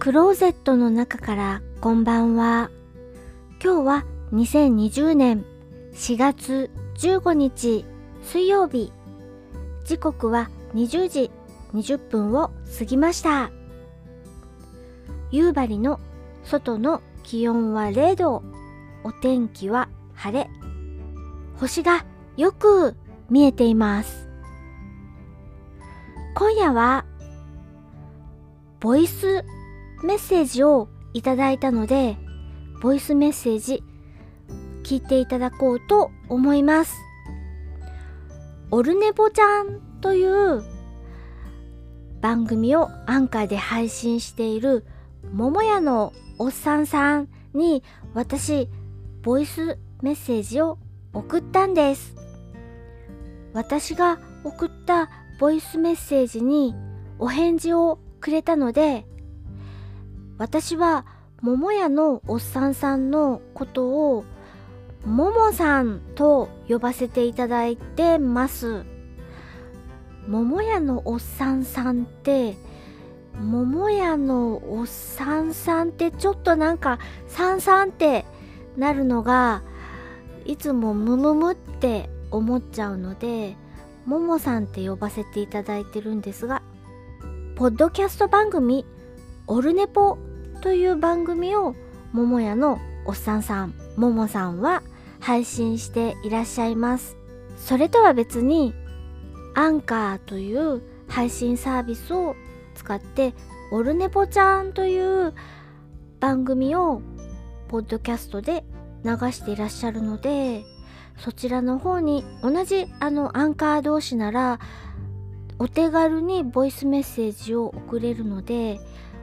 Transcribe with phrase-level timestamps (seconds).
[0.00, 2.70] クローゼットの中からこんばんは。
[3.62, 5.44] 今日は2020年
[5.92, 7.84] 4月15日
[8.22, 8.94] 水曜日。
[9.84, 11.30] 時刻は20時
[11.74, 13.50] 20分を過ぎました。
[15.30, 16.00] 夕張の
[16.44, 18.42] 外の気温は0度。
[19.04, 20.50] お天気は晴れ。
[21.58, 22.06] 星が
[22.38, 22.96] よく
[23.28, 24.30] 見えています。
[26.34, 27.04] 今夜は
[28.80, 29.44] ボイス
[30.02, 32.16] メッセージをいただいたので、
[32.80, 33.82] ボイスメッセージ
[34.82, 36.96] 聞いていただこうと思います。
[38.70, 40.62] オルネポちゃんという
[42.20, 44.86] 番組をアンカーで配信している
[45.32, 47.82] 桃屋のおっさんさんに
[48.14, 48.68] 私、
[49.22, 50.78] ボイスメッセージを
[51.12, 52.16] 送ったんです。
[53.52, 56.74] 私が送ったボイスメッセージに
[57.18, 59.06] お返事をくれたので
[60.40, 61.04] 私は
[61.42, 64.24] 桃屋のおっさんさんのことを
[65.04, 68.86] ももさんと呼ばせていただいてます。
[70.26, 72.56] 桃屋のおっさんさんって
[73.38, 78.24] 桃屋のおっさんさんってちょっとなんかさんさんって
[78.78, 79.62] なるのが
[80.46, 83.56] いつもムムムって思っちゃうので
[84.06, 86.62] ももさんって呼ばせていただいてるんですが
[87.56, 88.86] ポッドキャスト番組
[89.46, 90.16] オルネポ
[90.60, 91.74] という番組を
[92.12, 94.82] 桃屋のおっさんさん、ももさんは
[95.20, 97.16] 配信していらっしゃいます。
[97.56, 98.74] それとは別に、
[99.54, 102.36] アンカーという配信サービスを
[102.74, 103.34] 使って、
[103.72, 105.34] オルネポちゃんという
[106.20, 107.02] 番組を
[107.68, 108.64] ポッドキャストで
[109.04, 110.64] 流していらっしゃるので、
[111.20, 114.58] そちらの方に同じあのアンカー同士なら
[115.58, 118.80] お手軽にボイスメッセージを送れるので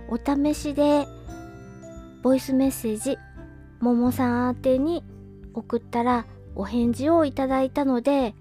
[0.07, 1.07] お試しで
[2.27, 3.17] ボイスメッセージ
[3.79, 5.01] ももさん宛てに
[5.53, 8.35] 送ったらお返事をいただいたので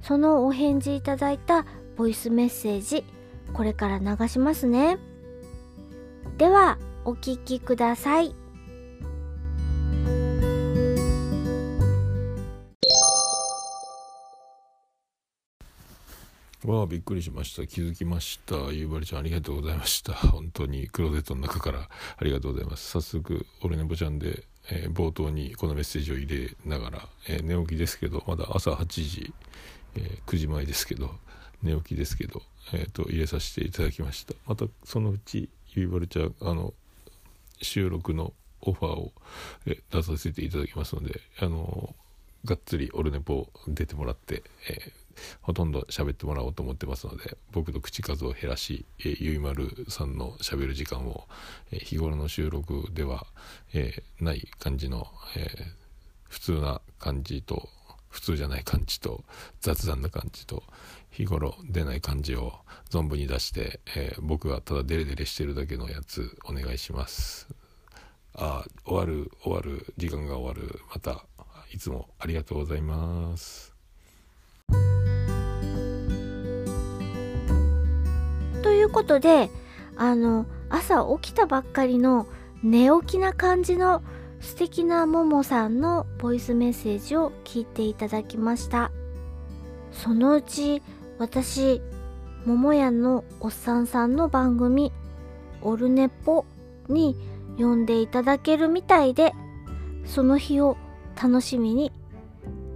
[0.00, 1.66] そのお返事いただいた
[1.98, 3.04] ボイスメッセージ
[3.52, 4.96] これから流しますね。
[6.38, 8.34] ではお聴きください。
[16.66, 17.64] わあびっくりしました。
[17.64, 18.56] 気づきました。
[18.72, 20.14] ゆうばりちゃんありがとうございました。
[20.34, 22.90] 本当にクローゼットの中からありがとうございます。
[22.90, 29.32] 早速俺ねぼちゃんで、えー、冒頭にこのメッセージを入れながら、えー、寝起きですけどまだ朝8時、
[29.94, 31.16] えー、9時前ですけど
[31.62, 34.34] 寝起きですけど、えーと、入れさせていただきました。
[34.44, 36.74] またそのうちゆいばるちゃんあの
[37.62, 39.12] 収録のオファーを、
[39.66, 41.94] え出させていただきますのであの
[42.44, 45.05] がっつりオルネポ出てもらって、えー
[45.42, 51.26] ほとんど喋ってもらおうと思ってますので僕の口数を減らし、え、ゆいまるさんの喋る時間を、
[51.72, 53.26] え、日頃の収録では、
[53.72, 55.06] えー、ない感じの、
[55.36, 55.46] えー、
[56.28, 57.68] 普通な感じと
[58.08, 59.24] 普通じゃない感じと
[59.60, 60.62] 雑談な感じと
[61.10, 62.54] 日頃出ない感じを
[62.90, 67.48] 存分に出して、えー、僕がただデレデレしてるだけのやつお願いします。
[68.34, 71.24] あ終わる終わる時間が終わるまた
[71.72, 73.75] いつもありがとうございます。
[78.66, 79.48] ということで
[79.96, 82.26] あの朝起きたばっかりの
[82.64, 84.02] 寝起きな感じの
[84.40, 88.90] 素敵なももさんのボイスメッセージを聞いていただきました。
[89.92, 90.82] そのうち
[91.18, 91.80] 私
[92.44, 94.92] 桃屋のおっさんさんの番組
[95.62, 96.44] 「オルネポ」
[96.90, 97.16] に
[97.56, 99.32] 呼んでいただけるみたいで
[100.06, 100.76] その日を
[101.14, 101.92] 楽しみに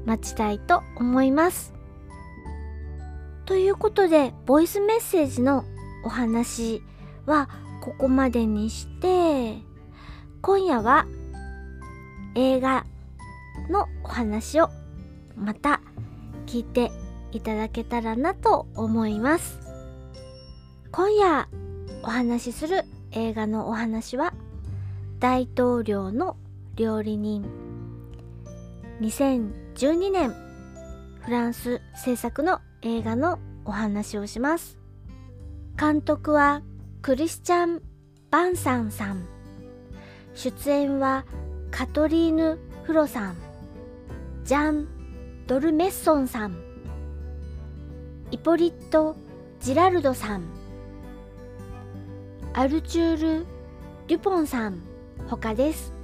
[0.06, 1.74] 待ちたいと思います。
[3.44, 5.64] ということでボイスメッセージの
[6.04, 6.82] お話
[7.26, 7.48] は
[7.80, 9.58] ここまでにして
[10.42, 11.06] 今夜は
[12.34, 12.86] 映画
[13.68, 14.70] のお話を
[15.36, 15.80] また
[16.46, 16.90] 聞いて
[17.32, 19.60] いただけたらなと思います。
[20.92, 21.48] 今夜
[22.02, 24.34] お話しする映画のお話は
[25.20, 26.36] 大統領の
[26.74, 27.44] 料理人
[29.00, 30.34] 2012年
[31.20, 34.79] フランス制作の映画のお話をします。
[35.80, 36.60] 監督は
[37.00, 37.80] クリスチャン・
[38.30, 39.26] バンサンさん。
[40.34, 41.24] 出演は
[41.70, 43.36] カトリーヌ・フロさん。
[44.44, 44.88] ジャン・
[45.46, 46.58] ドルメッソンさん。
[48.30, 49.16] イポリット・
[49.60, 50.42] ジラルドさん。
[52.52, 53.46] アルチュール・
[54.06, 54.82] デュポンさん。
[55.28, 55.94] 他です。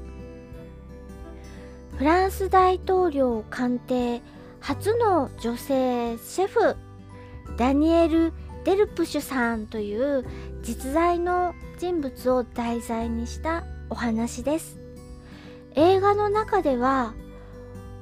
[1.98, 4.22] フランス大統領官邸
[4.58, 6.76] 初の女性シェフ。
[7.58, 8.32] ダニエル・
[8.66, 10.26] デルプシュさんという
[10.60, 14.80] 実在の人物を題材にしたお話です。
[15.76, 17.14] 映画の中では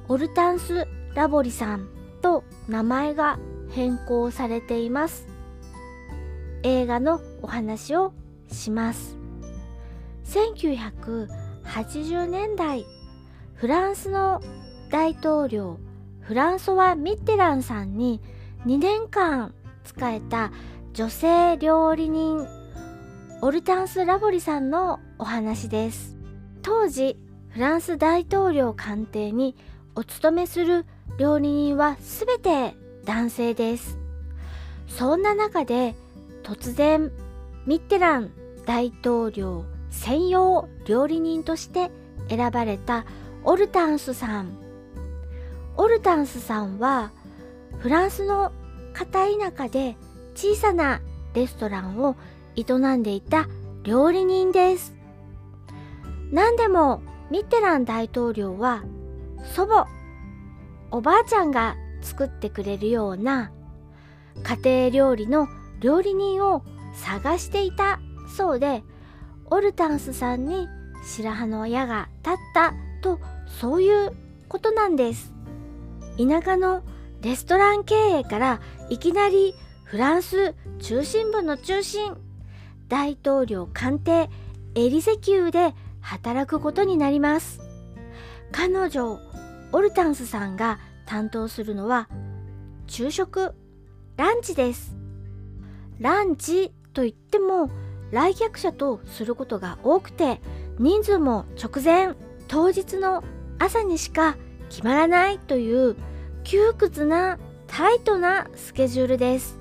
[0.07, 1.87] オルタンス・ラボリさん
[2.23, 3.37] と名前が
[3.69, 5.27] 変更されています。
[6.63, 8.11] 映画のお話を
[8.51, 9.19] します。
[10.25, 12.87] 1980年代
[13.53, 14.41] フランスの
[14.89, 15.77] 大統領
[16.21, 18.19] フランソワ・ミッテランさんに
[18.65, 19.53] 2年間
[19.85, 20.51] 仕えた
[20.93, 22.47] 女性料理人
[23.41, 26.15] オルタンス・ラボリさんのお話です。
[26.61, 27.17] 当時
[27.49, 29.55] フランス大統領官邸に
[29.93, 30.85] お勤めする
[31.17, 33.99] 料理人は全て男性です。
[34.87, 35.95] そんな中で
[36.43, 37.11] 突然
[37.65, 38.31] ミッテラン
[38.65, 41.91] 大統領専用料理人として
[42.29, 43.05] 選ばれた
[43.43, 44.57] オルタンスさん。
[45.77, 47.11] オルタンスさんは
[47.79, 48.51] フランスの
[48.95, 49.97] 片田舎で
[50.35, 51.01] 小さな
[51.33, 52.15] レストランを
[52.55, 52.63] 営
[52.95, 53.47] んでいた
[53.83, 54.95] 料理人です。
[56.31, 58.83] 何でもミッテラン大統領は
[59.53, 59.87] 祖母
[60.91, 63.51] おばあちゃんが作ってくれるような
[64.43, 65.47] 家庭料理の
[65.81, 66.63] 料理人を
[66.93, 67.99] 探していた
[68.35, 68.83] そうで
[69.51, 70.67] オルタンスさんに
[71.05, 73.19] 白羽の矢が立ったと
[73.59, 74.11] そういう
[74.47, 75.33] ことなんです。
[76.17, 76.81] 田舎の
[77.25, 82.15] レストラン経営からいきなりフランス中心部の中心
[82.87, 84.29] 大統領官邸
[84.75, 87.61] エリゼ宮で働くことになります。
[88.51, 89.19] 彼女
[89.71, 90.77] オルタンスさんが
[91.07, 92.09] 担当するのは
[92.85, 93.55] 昼食
[94.17, 94.95] ランチです。
[95.97, 97.71] ランチといっても
[98.11, 100.39] 来客者とすることが多くて
[100.77, 102.13] 人数も直前
[102.47, 103.23] 当日の
[103.57, 104.37] 朝にしか
[104.69, 105.95] 決まらないという
[106.45, 109.59] 窮屈なタイトなスケジュールです。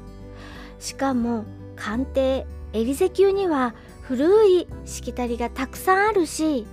[0.78, 1.46] しかも
[1.76, 6.66] 官邸エリゼ宮には古いしきたりがたくさんあるし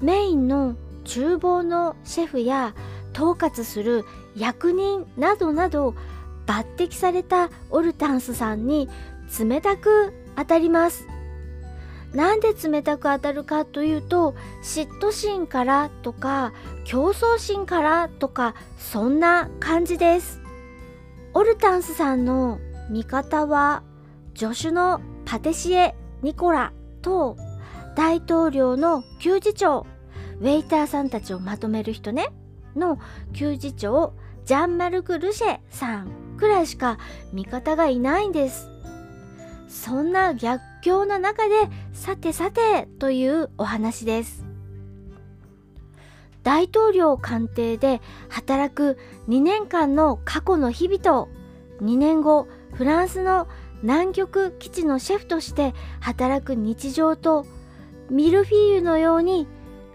[0.00, 0.74] メインの
[1.04, 2.74] 厨房のシェフや
[3.12, 4.04] 統括する
[4.34, 5.94] 役人などなど
[6.46, 8.88] 抜擢されたオルタンスさんに
[9.38, 11.06] 冷たく当たります。
[12.16, 16.54] なんで冷たく当たるかというと嫉妬心からとか
[16.84, 20.40] 競争心からとかそんな感じです。
[21.34, 22.58] オルタンスさんの
[22.88, 23.82] 味方は
[24.34, 26.72] 助手のパティシエ・ニコラ
[27.02, 27.36] と
[27.94, 29.86] 大統領の給事長
[30.40, 32.28] ウェイターさんたちをまとめる人ね
[32.74, 32.98] の
[33.34, 34.14] 給事長
[34.46, 36.96] ジャンマルク・ルシェさんくらいしか
[37.34, 38.70] 味方がいないんです。
[39.68, 44.46] そんな逆境の中でさてさてというお話です。
[46.44, 48.96] 大統領官邸で働く
[49.26, 51.28] 2年間の過去の日々と
[51.80, 53.48] 2年後フランスの
[53.82, 57.44] 南極基地のシェフとして働く日常と
[58.08, 59.48] ミルフィーユのように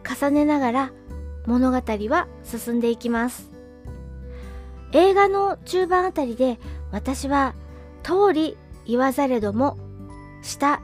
[0.05, 0.91] 重ねながら
[1.45, 3.49] 物語は進んでいきます。
[4.91, 6.59] 映画の中盤あたりで
[6.91, 7.55] 私は
[8.03, 9.77] 通り言わざれども
[10.41, 10.81] した。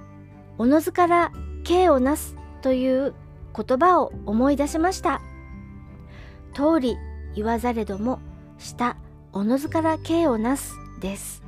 [0.58, 1.32] おのずから
[1.64, 3.14] 刑をなすという
[3.56, 5.22] 言葉を思い出しました。
[6.54, 6.98] 通り
[7.36, 8.20] 言わざれども
[8.58, 8.98] した。
[9.34, 11.44] おのずから刑をなすです。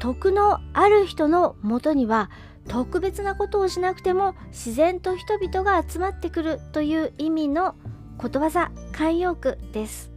[0.00, 2.30] 徳のある人のもとには
[2.68, 7.76] 特別なことをしなくても自然と人々が集まってくるという意味の
[8.18, 10.10] ことわざ慣用句です。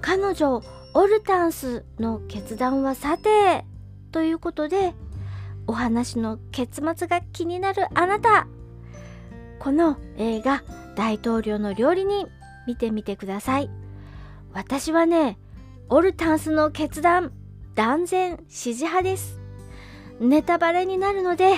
[0.00, 0.62] 彼女
[0.94, 3.64] オルタンスの決断はさて
[4.10, 4.94] ということで
[5.72, 8.46] お話の結末が気になるあなた。
[9.58, 10.62] この映画
[10.96, 12.28] 大統領の料理人
[12.66, 13.70] 見てみてください。
[14.52, 15.38] 私はね
[15.88, 17.32] オルタンスの決断
[17.74, 19.40] 断然支持派です。
[20.20, 21.54] ネタバレになるので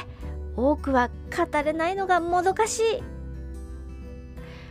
[0.57, 3.03] 多くは語れないのがもどかしい。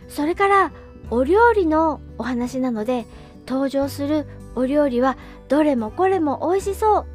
[0.08, 0.72] それから
[1.10, 3.06] お料理のお話なので
[3.46, 5.18] 登場するお料理は
[5.50, 7.06] どれもこれも美味しそう。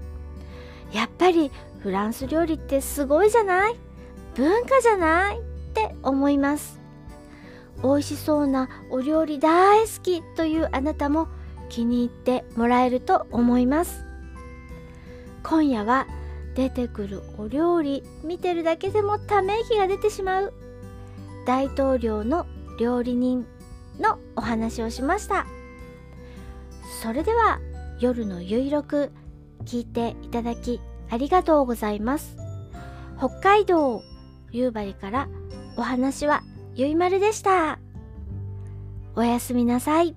[0.92, 1.50] やっぱり
[1.88, 3.76] フランス料理ってすごいじゃない？
[4.34, 5.38] 文化じゃない？
[5.38, 5.40] っ
[5.72, 6.78] て思います。
[7.82, 11.28] 美味しそうなお料理大好きというあなたも
[11.70, 14.04] 気に入ってもらえると思います。
[15.42, 16.06] 今夜は
[16.54, 20.52] 出てくるお料理見てるだけでもため息が出てしまう。
[21.46, 22.44] 大統領の
[22.78, 23.46] 料理人
[23.98, 25.46] のお話をしました。
[27.00, 27.60] それでは
[27.98, 29.10] 夜のゆいろく
[29.64, 32.36] 聞いていただきありがとうございます。
[33.18, 34.02] 北海道
[34.50, 35.28] 夕張から
[35.76, 36.42] お話は
[36.74, 37.78] ゆいまるでした。
[39.16, 40.14] おやすみなさい。